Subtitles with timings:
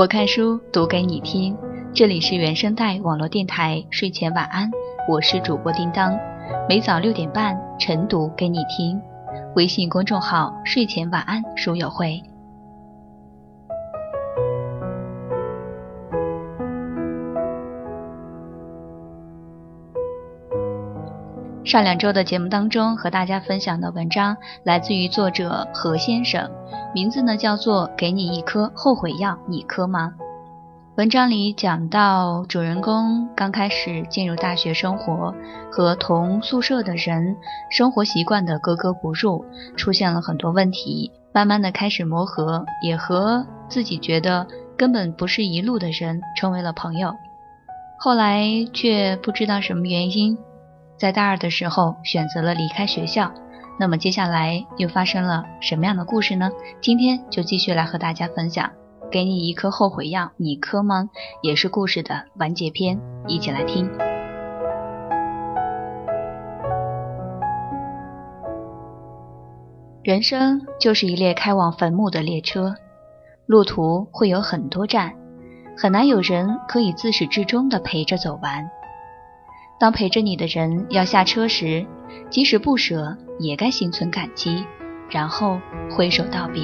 [0.00, 1.54] 我看书读给你听，
[1.92, 4.70] 这里是原声带网络电台睡前晚安，
[5.06, 6.18] 我是主播叮当，
[6.66, 8.98] 每早六点半晨读给你听。
[9.56, 12.18] 微信公众号睡前晚安书友会。
[21.70, 26.50] 上两周的节目当中，和大家分享的文章来自于作者何先生，
[26.92, 30.12] 名字呢叫做《给你一颗后悔药，你磕吗？》
[30.96, 35.32] 文章里讲到，主人公刚开始进入大学生活，
[35.70, 37.36] 和同宿舍的人
[37.70, 39.44] 生活习惯的格格不入，
[39.76, 41.12] 出现了很多问题。
[41.32, 44.44] 慢慢的开始磨合，也和自己觉得
[44.76, 47.14] 根本不是一路的人成为了朋友。
[47.96, 50.36] 后来却不知道什么原因。
[51.00, 53.32] 在大二的时候选择了离开学校，
[53.78, 56.50] 那么接下来又发生了什么样的故事呢？
[56.82, 58.70] 今天就继续来和大家分享，
[59.10, 61.08] 给你一颗后悔药，你磕吗？
[61.40, 63.90] 也是故事的完结篇，一起来听。
[70.02, 72.74] 人生就是一列开往坟墓的列车，
[73.46, 75.14] 路途会有很多站，
[75.78, 78.70] 很难有人可以自始至终的陪着走完。
[79.80, 81.86] 当陪着你的人要下车时，
[82.28, 84.62] 即使不舍，也该心存感激，
[85.08, 85.58] 然后
[85.90, 86.60] 挥手道别。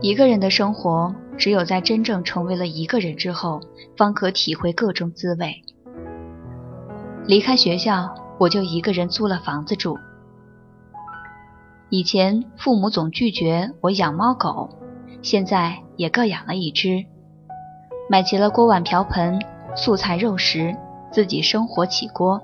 [0.00, 3.60] 一个人的生活，只有在真正成为了一个人之后，
[3.96, 5.60] 方可体会各种滋味。
[7.26, 9.98] 离开学校，我就一个人租了房子住。
[11.94, 14.70] 以前父母总拒绝我养猫狗，
[15.20, 17.04] 现在也各养了一只，
[18.08, 19.38] 买齐了锅碗瓢盆、
[19.76, 20.74] 素菜肉食，
[21.10, 22.40] 自己生火起锅。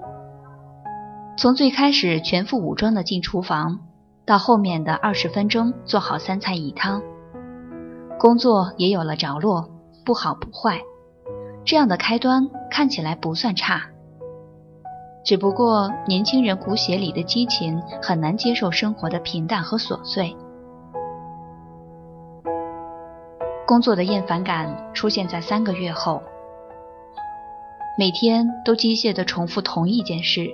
[1.38, 3.80] 从最开始全副武装的进厨房，
[4.26, 7.00] 到后面的二十分钟做好三菜一汤，
[8.18, 9.70] 工作也有了着落，
[10.04, 10.78] 不好不坏，
[11.64, 13.86] 这样的开端看起来不算差。
[15.28, 20.34] 只不过年轻人骨血里的激情很难接受生活的平淡和琐碎，
[23.66, 26.22] 工作的厌烦感出现在三个月后，
[27.98, 30.48] 每天都机械地重复同一件事：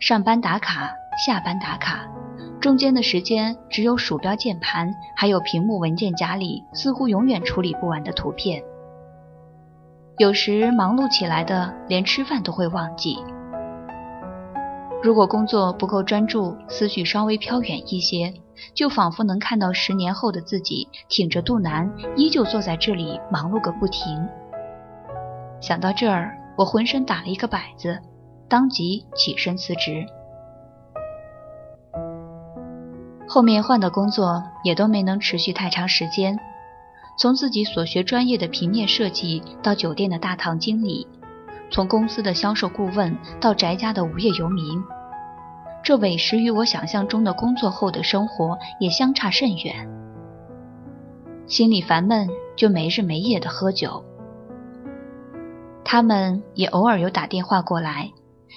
[0.00, 0.90] 上班打卡，
[1.24, 2.04] 下班打卡，
[2.60, 8.64] 中间的时间只有鼠标、键盘，还有屏幕文件夹里似乎永远处理不完的图片。
[10.18, 13.16] 有时忙碌起来的，连吃饭都会忘记。
[15.02, 18.32] 如果工作不够专注，思绪稍微飘远一些，
[18.72, 24.28] 就仿佛能看到十年后的自己挺着肚腩，依旧坐在这里忙碌个不停。
[25.60, 27.98] 想到这儿，我浑身打了一个摆子，
[28.48, 30.06] 当即起身辞职。
[33.26, 36.38] 后面换的工作也都没能持续太长时间，
[37.18, 41.08] 从自己所学专业的平面设计到酒店的大堂经理。
[41.70, 44.84] 从公司的销售顾问到宅家的无业游民，
[45.82, 49.88] 这委实与我想象中的工作后的生活也相差甚远。
[51.46, 54.04] 心里烦闷，就没日没夜的喝酒。
[55.84, 58.12] 他们也偶尔有打电话过来，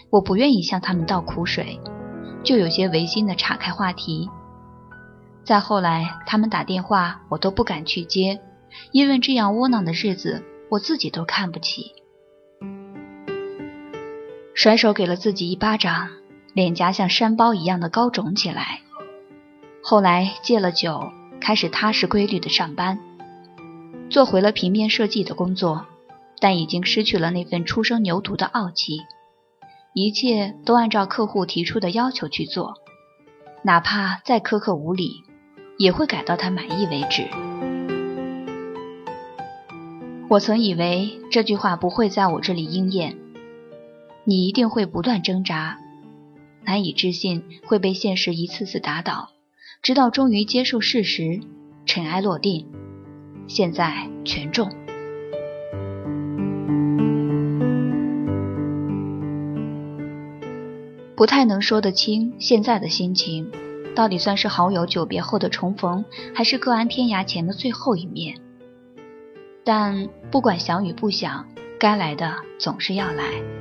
[0.09, 1.79] 我不愿意向他们倒苦水，
[2.43, 4.29] 就有些违心的岔开话题。
[5.43, 8.39] 再后来，他们打电话，我都不敢去接，
[8.91, 11.91] 因为这样窝囊的日子，我自己都看不起。
[14.53, 16.09] 甩手给了自己一巴掌，
[16.55, 18.79] 脸颊像山包一样的高肿起来。
[19.83, 21.11] 后来戒了酒，
[21.41, 22.97] 开始踏实规律的上班，
[24.09, 25.85] 做回了平面设计的工作，
[26.39, 29.01] 但已经失去了那份初生牛犊的傲气。
[29.93, 32.75] 一切都按照客户提出的要求去做，
[33.63, 35.23] 哪怕再苛刻无理，
[35.77, 37.27] 也会改到他满意为止。
[40.29, 43.17] 我曾以为这句话不会在我这里应验。
[44.23, 45.79] 你一定会不断挣扎，
[46.65, 49.29] 难以置信会被现实一次次打倒，
[49.81, 51.39] 直到终于接受事实，
[51.85, 52.67] 尘埃落定。
[53.47, 54.71] 现在全中，
[61.15, 63.51] 不太能说得清现在的心情，
[63.95, 66.03] 到底算是好友久别后的重逢，
[66.33, 68.35] 还是各安天涯前的最后一面？
[69.63, 71.47] 但不管想与不想，
[71.79, 73.54] 该来的总是要来。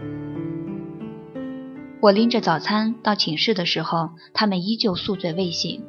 [2.04, 5.82] 我拎着早餐到寝室的时候，他们依旧宿醉未醒，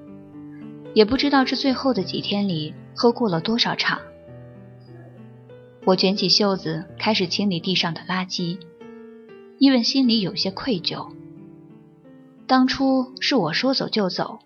[0.94, 4.00] 也不知道这最后的几天里喝过了多少场。
[5.83, 8.59] 我卷起袖子开始清理地上的垃圾，
[9.57, 11.09] 因为心里有些愧疚。
[12.47, 14.39] 当初是我说走就走，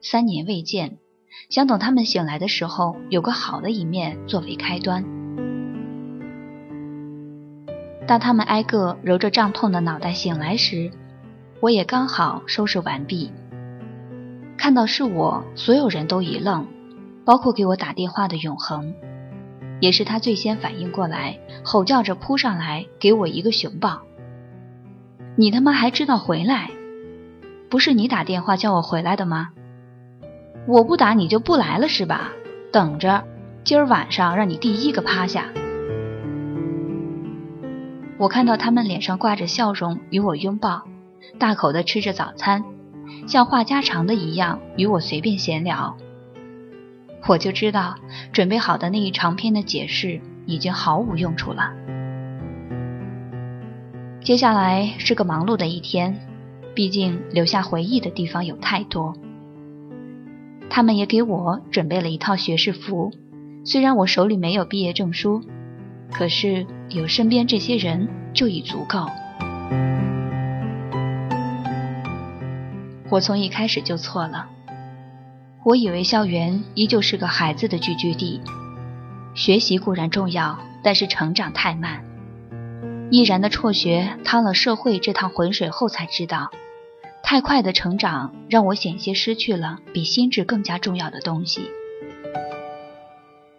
[0.00, 0.98] 三年未见，
[1.50, 5.04] 想等他们醒来的时候，有个好的一面作为开端。
[8.06, 10.92] 当他们挨个揉着胀痛的脑袋醒来时，
[11.60, 13.32] 我也刚好收拾完毕。
[14.56, 16.66] 看到是我，所有人都一愣，
[17.24, 18.94] 包括给我打电话的永恒，
[19.80, 24.02] 也是他最先反应过来，吼叫着扑上来给我一个熊抱。
[25.36, 26.70] 你他妈还知道回来？
[27.68, 29.50] 不是你打电话叫我回来的吗？
[30.66, 32.32] 我不打你就不来了是吧？
[32.72, 33.24] 等着，
[33.64, 35.44] 今儿晚上让你第一个趴下。
[38.18, 40.82] 我看到他们脸上挂着笑容与我拥抱，
[41.38, 42.64] 大口的吃着早餐，
[43.26, 45.96] 像话家常的一样与我随便闲聊。
[47.28, 47.96] 我就知道
[48.32, 51.72] 准备好的那一长篇的解释已经毫无用处了。
[54.20, 56.18] 接下来是个忙碌的一天，
[56.74, 59.14] 毕竟留下回忆的地方有太多。
[60.68, 63.12] 他们也给我准备了一套学士服，
[63.64, 65.42] 虽然我手里没有毕业证书，
[66.12, 69.06] 可是有身边这些人就已足够。
[73.08, 74.48] 我从一开始就错了，
[75.64, 78.40] 我以为校园依旧是个孩子的聚居地，
[79.34, 82.04] 学习固然重要，但是成长太慢。
[83.10, 86.50] 毅然的辍学，趟了社会这趟浑水后，才知道，
[87.22, 91.70] 太快的成长让我险些失去了比心智更加重要的东西。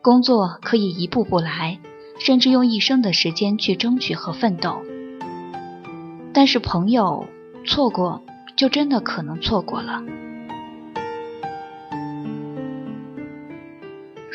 [0.01, 1.79] 工作可以一步步来，
[2.19, 4.81] 甚至用一生的时间去争取和奋斗，
[6.33, 7.25] 但是朋友
[7.65, 8.21] 错过，
[8.57, 10.01] 就真的可能错过了。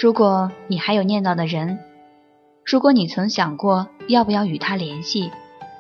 [0.00, 1.80] 如果你还有念叨的人，
[2.64, 5.30] 如果你曾想过要不要与他联系，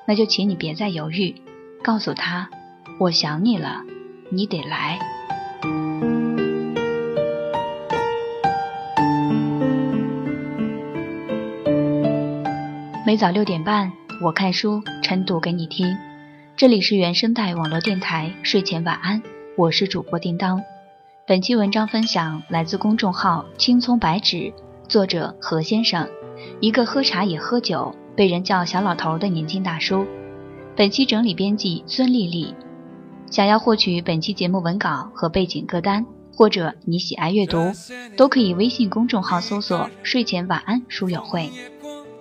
[0.06, 1.36] 那就请你别再犹豫，
[1.84, 2.50] 告诉他
[2.98, 3.84] 我想你了，
[4.30, 4.98] 你得来。
[13.06, 15.96] 每早六点半，我看书晨读给你听。
[16.62, 19.20] 这里是原声带网络电台睡前晚安，
[19.56, 20.62] 我是主播叮当。
[21.26, 24.54] 本期文章分享来自公众号青葱白纸，
[24.86, 26.08] 作者何先生。
[26.60, 30.06] 一个喝茶也喝酒，被人叫小老头的年轻大叔。
[30.76, 32.54] 本期整理编辑孙丽丽。
[33.28, 37.72] 想要获取本期节目文稿和背景歌单，或者你喜爱阅读，
[38.16, 41.50] 都可以微信公众号搜索“睡前晚安书友会”。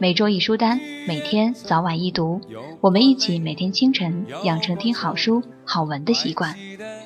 [0.02, 2.42] 每周一书单，每天早晚一读，
[2.80, 6.56] 我们一起每天清晨养成听好书好文的习惯。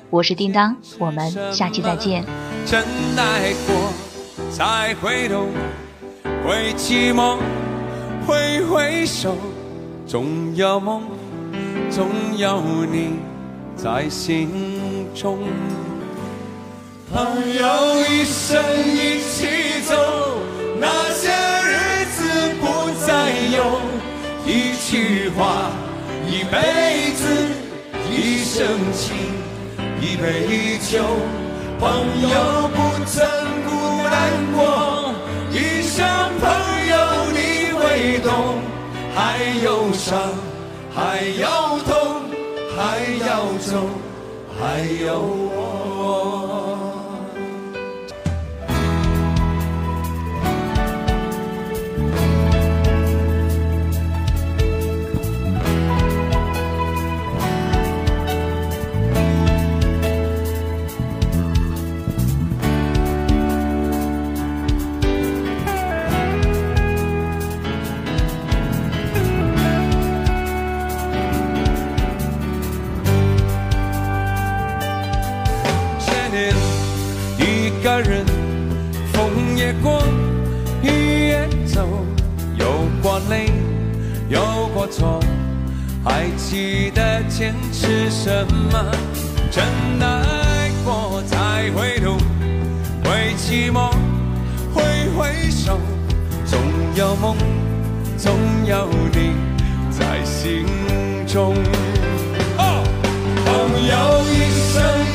[0.08, 2.24] 我是叮当，我们下期再见
[2.64, 2.82] 真
[3.18, 3.92] 爱过
[4.50, 4.94] 才。
[4.94, 5.28] 会
[6.72, 7.36] 寂寞，
[8.26, 9.36] 挥挥手，
[10.06, 11.02] 总有梦，
[11.90, 12.08] 总
[12.38, 13.16] 有你
[13.76, 14.48] 在心
[15.14, 15.36] 中。
[17.12, 17.22] 朋
[17.56, 19.94] 友一生一起走，
[28.56, 29.14] 一生情，
[30.00, 31.04] 一杯酒。
[31.78, 31.90] 朋
[32.22, 33.28] 友不曾
[33.66, 33.70] 孤
[34.02, 35.12] 单过。
[35.52, 36.06] 一声
[36.40, 36.48] 朋
[36.88, 36.96] 友
[37.34, 38.56] 你会懂，
[39.14, 40.32] 还有伤，
[40.94, 41.46] 还有
[41.84, 42.22] 痛，
[42.74, 43.90] 还要走，
[44.58, 46.65] 还有我。
[86.56, 88.90] 记得坚持什么？
[89.50, 89.62] 真
[89.98, 92.16] 的爱过才会懂，
[93.04, 93.90] 会寂寞，
[94.72, 94.82] 挥
[95.18, 95.78] 挥手，
[96.46, 96.58] 总
[96.94, 97.36] 有梦，
[98.16, 98.32] 总
[98.64, 99.34] 有你
[99.90, 100.64] 在心
[101.26, 101.54] 中。
[102.56, 105.05] 朋友一生。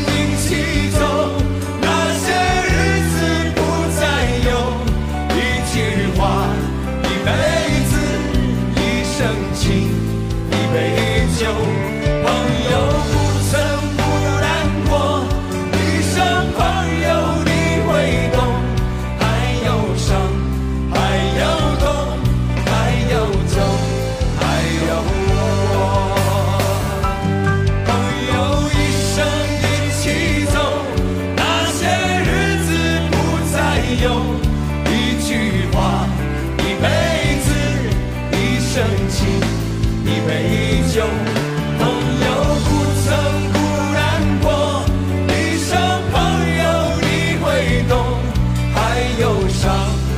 [49.72, 50.11] down.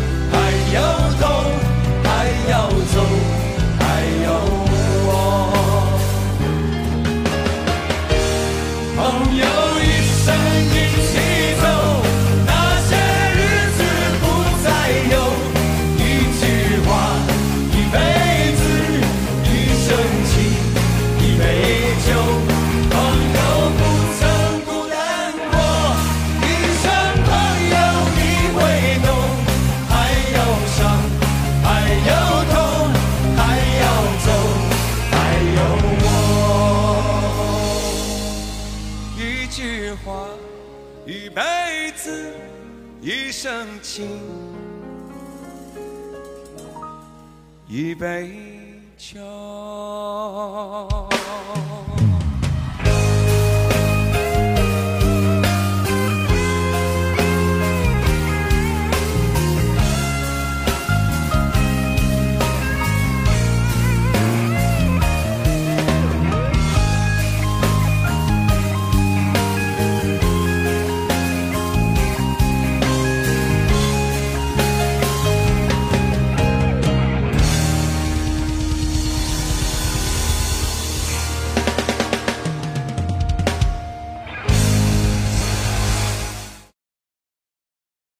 [47.67, 48.29] 一杯
[48.97, 49.19] 酒。